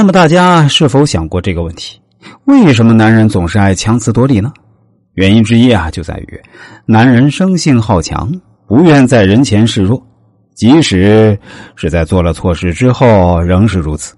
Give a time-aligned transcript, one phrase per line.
[0.00, 2.00] 那么大家是否想过这个问题？
[2.46, 4.50] 为什么男人总是爱强词夺理呢？
[5.12, 6.40] 原因之一啊，就在于
[6.86, 8.32] 男人生性好强，
[8.66, 10.02] 不愿在人前示弱，
[10.54, 11.38] 即使
[11.76, 14.14] 是在做了错事之后，仍是如此。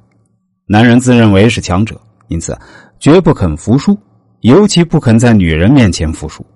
[0.68, 2.56] 男人自认为是强者，因此
[3.00, 3.98] 绝不肯服输，
[4.42, 6.46] 尤其不肯在女人面前服输，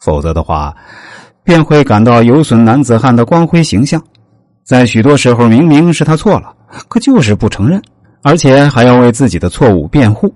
[0.00, 0.74] 否则的话，
[1.44, 4.02] 便会感到有损男子汉的光辉形象。
[4.64, 6.52] 在许多时候，明明是他错了，
[6.88, 7.80] 可就是不承认，
[8.22, 10.32] 而且还要为自己的错误辩护，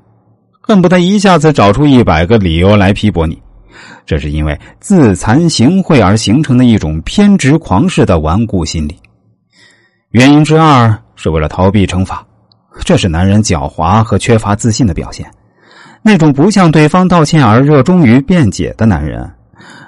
[0.61, 3.41] 恨不得一下子找出一百个理由来批驳你。
[4.05, 8.97] 这是因为自惭形秽而形成的一种偏执狂式的顽固心理。
[10.11, 12.25] 原因之二是为了逃避惩罚，
[12.85, 15.27] 这是男人狡猾和缺乏自信的表现。
[16.03, 19.29] 那种不向对方道歉而热衷于辩解的男人，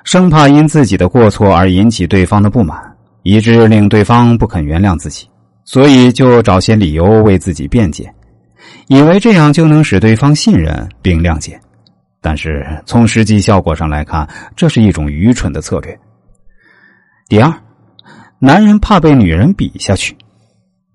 [0.04, 2.80] 生怕因自己的过错而引起对方的不满。
[3.24, 5.27] 以致令对方不肯原谅自己，
[5.70, 8.10] 所以就找些理由为自己辩解，
[8.86, 11.60] 以为这样就能使对方信任并谅解。
[12.22, 15.94] 但是从实际效果上来看，这是一种愚蠢的策略。
[17.28, 17.52] 第二，
[18.38, 20.16] 男人怕被女人比下去。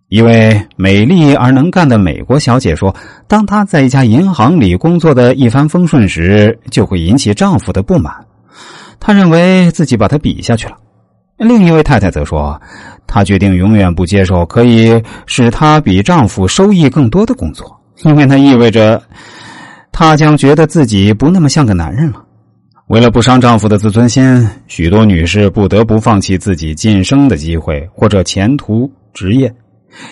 [0.10, 2.96] 一位美丽而能干的美国小姐说
[3.30, 8.12] ：“当她在一家银行里工作的一帆风顺时，就会引起丈夫的不满。
[9.00, 10.78] 她认为自己把她比下去了。”
[11.44, 12.60] 另一位太太则说
[13.06, 19.02] ：“她决定永远不接受可以使她比丈夫收益更多的工作，因为那意味着
[19.92, 22.24] 她将觉得自己不那么像个男人了。
[22.88, 29.54] 为了不伤丈夫的自尊心，许多女士不得不放弃自己晋升的机会或者前途职业，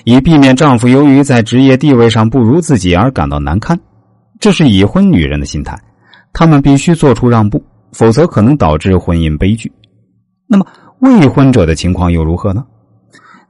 [0.03, 3.79] 以避免丈夫由于在职业地位上不如自己而感到难堪。
[4.39, 5.77] 这是已婚女人的心态，
[6.33, 9.71] 她们必须做出让步，否则可能导致婚姻悲剧。
[10.47, 10.65] 那么。”
[11.01, 12.63] 未婚者的情况又如何呢？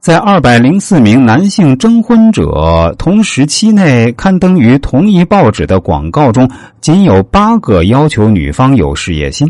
[0.00, 9.46] 在二百零四名男性征婚者同时期内刊登于同一报纸的广告中，仅有八个要求女方有事业心。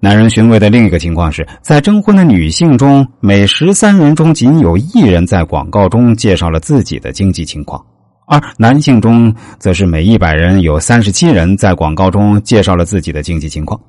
[0.00, 7.80] 男人询问的另一个情况是在征婚的女性中，每十三人中仅有一人在广告中介绍了自己的经济情况，
[8.26, 13.80] 而男性中则是每一百人有三十七人在广告中介绍了自己的经济情况。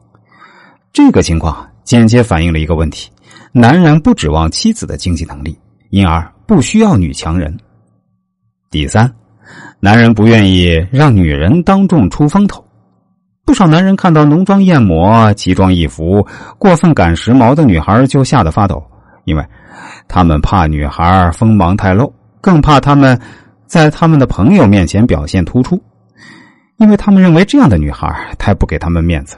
[0.94, 1.68] 这个情况。
[1.92, 3.12] 间接反映了一个问题：
[3.52, 5.60] 男人不指望妻子的经济能力，
[5.90, 7.54] 因而不需要女强人。
[8.70, 9.14] 第三，
[9.82, 12.66] 男人不愿意让女人当众出风头。
[13.44, 16.26] 不少男人看到浓妆艳抹、奇装异服、
[16.58, 18.82] 过分赶时髦的女孩就吓得发抖，
[19.26, 19.46] 因为
[20.08, 23.20] 他们怕女孩锋芒太露，更怕他们
[23.66, 25.78] 在他们的朋友面前表现突出，
[26.78, 29.36] 因为他们认为这样的女孩太不给他们面子。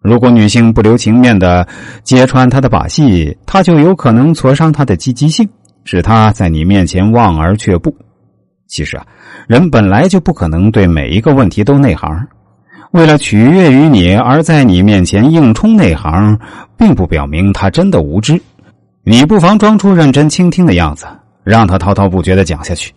[0.00, 1.66] 如果女性不留情面的
[2.02, 5.48] 揭穿他的把戏，他就有可能挫伤他的积极性，
[5.84, 7.94] 使他在你面前望而却步。
[8.66, 9.06] 其实啊，
[9.48, 12.26] 人本来就不可能对每一个问题都内行。
[12.92, 16.38] 为了取悦于你而在你面前硬充内行，
[16.76, 18.40] 并不表明他真的无知。
[19.04, 21.06] 你不妨装出认真倾听的样子，
[21.44, 22.92] 让他滔滔不绝的讲下去。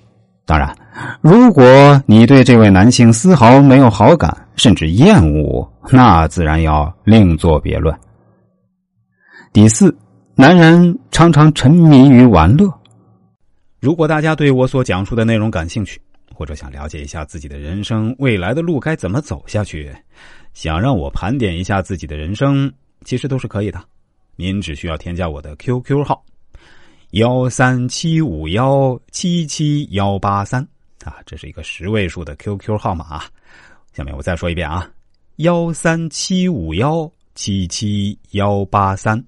[0.45, 0.75] 当然，
[1.21, 1.63] 如果
[2.05, 7.97] 你对这位男性丝毫没有好感，甚至厌恶，那自然要另作别论。
[9.53, 9.95] 第四，
[10.35, 12.69] 男人常常沉迷于玩乐。
[13.79, 16.01] 如果大家对我所讲述的内容感兴趣，
[16.33, 19.91] 或者想了解一下自己的人生未来的路该怎么走下去，
[20.53, 22.71] 想让我盘点一下自己的人生，
[23.05, 23.79] 其实都是可以的。
[24.35, 26.23] 您只需要添加我的 QQ 号。
[27.11, 30.65] 幺三七五幺七七幺八三
[31.03, 33.21] 啊，这是一个十位数的 QQ 号码。
[33.91, 34.89] 下面我再说一遍啊，
[35.35, 39.21] 幺三七五幺七七幺八三。